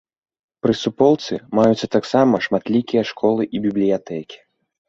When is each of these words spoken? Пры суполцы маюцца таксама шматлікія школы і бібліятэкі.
Пры 0.65 0.73
суполцы 0.83 1.33
маюцца 1.59 1.87
таксама 1.97 2.39
шматлікія 2.49 3.03
школы 3.11 3.49
і 3.59 3.63
бібліятэкі. 3.67 4.37